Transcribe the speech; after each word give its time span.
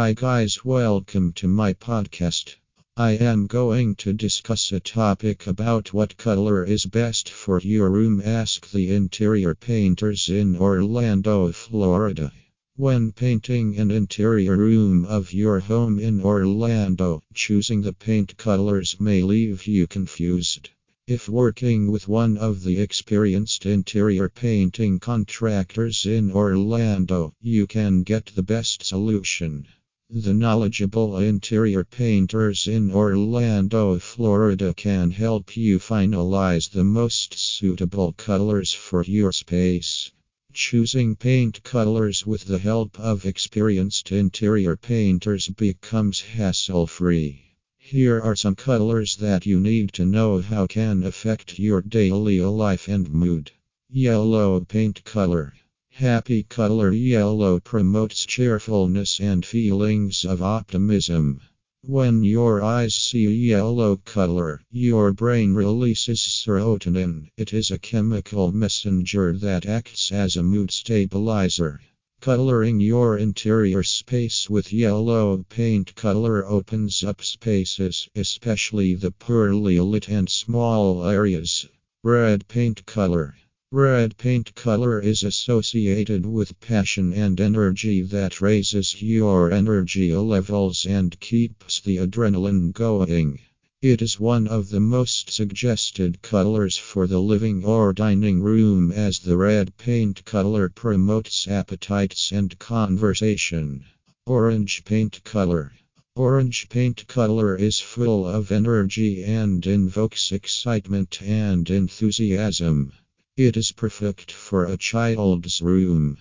Hi, 0.00 0.12
guys, 0.12 0.64
welcome 0.64 1.32
to 1.32 1.48
my 1.48 1.72
podcast. 1.72 2.54
I 2.96 3.14
am 3.14 3.48
going 3.48 3.96
to 3.96 4.12
discuss 4.12 4.70
a 4.70 4.78
topic 4.78 5.48
about 5.48 5.92
what 5.92 6.16
color 6.16 6.62
is 6.62 6.86
best 6.86 7.28
for 7.28 7.60
your 7.60 7.90
room. 7.90 8.22
Ask 8.24 8.70
the 8.70 8.94
interior 8.94 9.56
painters 9.56 10.28
in 10.28 10.56
Orlando, 10.56 11.50
Florida. 11.50 12.32
When 12.76 13.10
painting 13.10 13.76
an 13.76 13.90
interior 13.90 14.56
room 14.56 15.04
of 15.04 15.32
your 15.32 15.58
home 15.58 15.98
in 15.98 16.20
Orlando, 16.20 17.20
choosing 17.34 17.82
the 17.82 17.92
paint 17.92 18.36
colors 18.36 19.00
may 19.00 19.22
leave 19.22 19.66
you 19.66 19.88
confused. 19.88 20.70
If 21.08 21.28
working 21.28 21.90
with 21.90 22.06
one 22.06 22.36
of 22.36 22.62
the 22.62 22.78
experienced 22.80 23.66
interior 23.66 24.28
painting 24.28 25.00
contractors 25.00 26.06
in 26.06 26.30
Orlando, 26.30 27.34
you 27.40 27.66
can 27.66 28.04
get 28.04 28.26
the 28.26 28.44
best 28.44 28.84
solution. 28.84 29.66
The 30.10 30.32
knowledgeable 30.32 31.18
interior 31.18 31.84
painters 31.84 32.66
in 32.66 32.90
Orlando, 32.90 33.98
Florida 33.98 34.72
can 34.72 35.10
help 35.10 35.54
you 35.54 35.78
finalize 35.78 36.70
the 36.70 36.82
most 36.82 37.38
suitable 37.38 38.14
colors 38.14 38.72
for 38.72 39.04
your 39.04 39.32
space. 39.32 40.10
Choosing 40.54 41.14
paint 41.14 41.62
colors 41.62 42.26
with 42.26 42.46
the 42.46 42.58
help 42.58 42.98
of 42.98 43.26
experienced 43.26 44.10
interior 44.10 44.76
painters 44.76 45.48
becomes 45.48 46.22
hassle 46.22 46.86
free. 46.86 47.42
Here 47.76 48.18
are 48.18 48.34
some 48.34 48.54
colors 48.54 49.16
that 49.16 49.44
you 49.44 49.60
need 49.60 49.92
to 49.92 50.06
know 50.06 50.40
how 50.40 50.66
can 50.66 51.04
affect 51.04 51.58
your 51.58 51.82
daily 51.82 52.40
life 52.40 52.88
and 52.88 53.10
mood. 53.10 53.50
Yellow 53.90 54.60
paint 54.60 55.04
color. 55.04 55.52
Happy 55.98 56.44
color 56.44 56.92
yellow 56.92 57.58
promotes 57.58 58.24
cheerfulness 58.24 59.18
and 59.18 59.44
feelings 59.44 60.24
of 60.24 60.40
optimism. 60.40 61.40
When 61.82 62.22
your 62.22 62.62
eyes 62.62 62.94
see 62.94 63.28
yellow 63.28 63.96
color, 63.96 64.60
your 64.70 65.12
brain 65.12 65.54
releases 65.54 66.20
serotonin. 66.20 67.30
It 67.36 67.52
is 67.52 67.72
a 67.72 67.80
chemical 67.80 68.52
messenger 68.52 69.36
that 69.38 69.66
acts 69.66 70.12
as 70.12 70.36
a 70.36 70.42
mood 70.44 70.70
stabilizer. 70.70 71.80
Coloring 72.20 72.78
your 72.78 73.18
interior 73.18 73.82
space 73.82 74.48
with 74.48 74.72
yellow 74.72 75.44
paint 75.48 75.96
color 75.96 76.46
opens 76.46 77.02
up 77.02 77.24
spaces, 77.24 78.08
especially 78.14 78.94
the 78.94 79.10
poorly 79.10 79.80
lit 79.80 80.08
and 80.08 80.30
small 80.30 81.04
areas. 81.04 81.66
Red 82.04 82.46
paint 82.46 82.86
color. 82.86 83.34
Red 83.70 84.16
paint 84.16 84.54
color 84.54 84.98
is 84.98 85.22
associated 85.22 86.24
with 86.24 86.58
passion 86.58 87.12
and 87.12 87.38
energy 87.38 88.00
that 88.00 88.40
raises 88.40 89.02
your 89.02 89.52
energy 89.52 90.10
levels 90.14 90.86
and 90.86 91.20
keeps 91.20 91.78
the 91.78 91.98
adrenaline 91.98 92.72
going. 92.72 93.40
It 93.82 94.00
is 94.00 94.18
one 94.18 94.46
of 94.48 94.70
the 94.70 94.80
most 94.80 95.30
suggested 95.30 96.22
colors 96.22 96.78
for 96.78 97.06
the 97.06 97.20
living 97.20 97.62
or 97.62 97.92
dining 97.92 98.40
room 98.40 98.90
as 98.90 99.18
the 99.18 99.36
red 99.36 99.76
paint 99.76 100.24
color 100.24 100.70
promotes 100.70 101.46
appetites 101.46 102.32
and 102.32 102.58
conversation. 102.58 103.84
Orange 104.24 104.82
paint 104.86 105.22
color. 105.24 105.72
Orange 106.16 106.70
paint 106.70 107.06
color 107.06 107.54
is 107.54 107.80
full 107.80 108.26
of 108.26 108.50
energy 108.50 109.22
and 109.24 109.66
invokes 109.66 110.32
excitement 110.32 111.20
and 111.20 111.68
enthusiasm. 111.68 112.94
It 113.38 113.56
is 113.56 113.70
perfect 113.70 114.32
for 114.32 114.64
a 114.64 114.76
child's 114.76 115.62
room. 115.62 116.18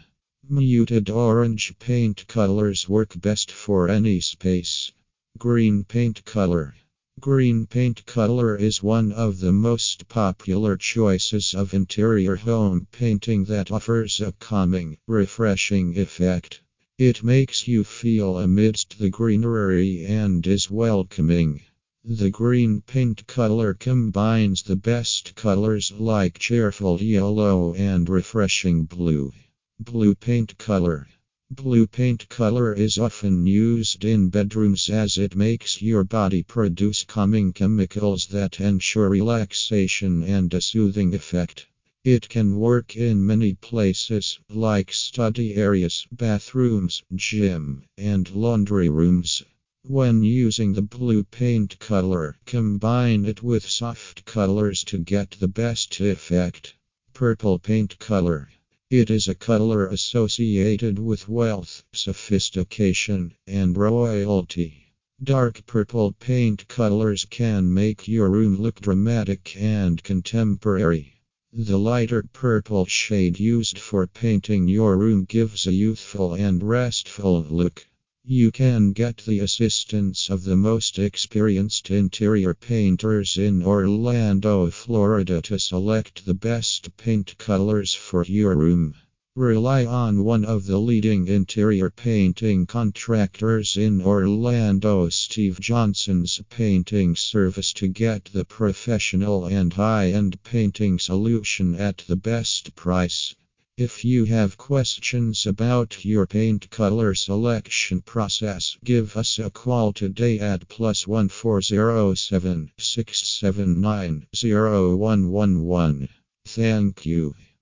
Muted 0.47 1.09
orange 1.09 1.73
paint 1.79 2.27
colors 2.27 2.87
work 2.87 3.19
best 3.19 3.49
for 3.49 3.89
any 3.89 4.19
space. 4.19 4.91
Green 5.35 5.83
paint 5.83 6.23
color. 6.25 6.75
Green 7.19 7.65
paint 7.65 8.05
color 8.05 8.55
is 8.55 8.83
one 8.83 9.11
of 9.11 9.39
the 9.39 9.51
most 9.51 10.07
popular 10.07 10.77
choices 10.77 11.55
of 11.55 11.73
interior 11.73 12.35
home 12.35 12.85
painting 12.91 13.45
that 13.45 13.71
offers 13.71 14.21
a 14.21 14.31
calming, 14.33 14.99
refreshing 15.07 15.97
effect. 15.97 16.61
It 16.99 17.23
makes 17.23 17.67
you 17.67 17.83
feel 17.83 18.37
amidst 18.37 18.99
the 18.99 19.09
greenery 19.09 20.05
and 20.05 20.45
is 20.45 20.69
welcoming. 20.69 21.61
The 22.09 22.29
green 22.29 22.79
paint 22.87 23.27
color 23.27 23.73
combines 23.73 24.63
the 24.63 24.77
best 24.77 25.35
colors 25.35 25.91
like 25.91 26.39
cheerful 26.39 27.01
yellow 27.01 27.73
and 27.73 28.07
refreshing 28.07 28.85
blue. 28.85 29.33
Blue 29.77 30.15
paint 30.15 30.57
color. 30.57 31.09
Blue 31.51 31.85
paint 31.85 32.29
color 32.29 32.73
is 32.73 32.97
often 32.97 33.45
used 33.45 34.05
in 34.05 34.29
bedrooms 34.29 34.89
as 34.89 35.17
it 35.17 35.35
makes 35.35 35.81
your 35.81 36.05
body 36.05 36.43
produce 36.43 37.03
calming 37.03 37.51
chemicals 37.51 38.27
that 38.27 38.61
ensure 38.61 39.09
relaxation 39.09 40.23
and 40.23 40.53
a 40.53 40.61
soothing 40.61 41.13
effect. 41.13 41.67
It 42.05 42.29
can 42.29 42.55
work 42.55 42.95
in 42.95 43.25
many 43.25 43.55
places, 43.55 44.39
like 44.49 44.93
study 44.93 45.55
areas, 45.55 46.07
bathrooms, 46.09 47.03
gym, 47.13 47.83
and 47.97 48.33
laundry 48.33 48.87
rooms. 48.87 49.43
When 49.89 50.21
using 50.21 50.73
the 50.73 50.81
blue 50.81 51.23
paint 51.23 51.79
color, 51.79 52.35
combine 52.45 53.23
it 53.23 53.41
with 53.41 53.69
soft 53.69 54.25
colors 54.25 54.83
to 54.83 54.97
get 54.97 55.37
the 55.39 55.47
best 55.47 56.01
effect. 56.01 56.75
Purple 57.13 57.57
paint 57.57 57.97
color. 57.97 58.49
It 58.89 59.09
is 59.09 59.29
a 59.29 59.33
color 59.33 59.87
associated 59.87 60.99
with 60.99 61.29
wealth, 61.29 61.85
sophistication, 61.93 63.33
and 63.47 63.77
royalty. 63.77 64.93
Dark 65.23 65.65
purple 65.65 66.11
paint 66.11 66.67
colors 66.67 67.23
can 67.23 67.73
make 67.73 68.09
your 68.09 68.29
room 68.29 68.57
look 68.57 68.81
dramatic 68.81 69.55
and 69.57 70.03
contemporary. 70.03 71.13
The 71.53 71.79
lighter 71.79 72.23
purple 72.33 72.85
shade 72.87 73.39
used 73.39 73.79
for 73.79 74.05
painting 74.05 74.67
your 74.67 74.97
room 74.97 75.23
gives 75.23 75.65
a 75.65 75.71
youthful 75.71 76.33
and 76.33 76.61
restful 76.61 77.41
look. 77.49 77.87
You 78.29 78.51
can 78.51 78.91
get 78.91 79.23
the 79.25 79.39
assistance 79.39 80.29
of 80.29 80.43
the 80.43 80.57
most 80.57 80.99
experienced 80.99 81.89
interior 81.89 82.53
painters 82.53 83.37
in 83.37 83.63
Orlando, 83.63 84.69
Florida 84.69 85.41
to 85.43 85.57
select 85.57 86.25
the 86.25 86.33
best 86.33 86.97
paint 86.97 87.37
colors 87.37 87.93
for 87.93 88.25
your 88.25 88.57
room. 88.57 88.95
Rely 89.33 89.85
on 89.85 90.25
one 90.25 90.43
of 90.43 90.65
the 90.65 90.77
leading 90.77 91.29
interior 91.29 91.89
painting 91.89 92.65
contractors 92.65 93.77
in 93.77 94.01
Orlando, 94.01 95.07
Steve 95.07 95.61
Johnson's 95.61 96.41
painting 96.49 97.15
service, 97.15 97.71
to 97.75 97.87
get 97.87 98.25
the 98.33 98.43
professional 98.43 99.45
and 99.45 99.71
high 99.71 100.11
end 100.11 100.43
painting 100.43 100.99
solution 100.99 101.75
at 101.75 102.03
the 102.09 102.17
best 102.17 102.75
price. 102.75 103.33
If 103.77 104.03
you 104.03 104.25
have 104.25 104.57
questions 104.57 105.45
about 105.45 106.03
your 106.03 106.25
paint 106.25 106.67
color 106.71 107.13
selection 107.13 108.01
process, 108.01 108.75
give 108.83 109.15
us 109.15 109.37
a 109.37 109.51
call 109.51 109.93
today 109.93 110.39
at 110.39 110.67
plus 110.67 111.05
one 111.07 111.29
four 111.29 111.61
zero 111.61 112.15
seven 112.15 112.71
six 112.79 113.21
seven 113.27 113.79
nine 113.79 114.25
zero 114.35 114.95
one 114.95 115.29
one 115.29 115.61
one. 115.61 116.09
Thank 116.47 117.05
you. 117.05 117.35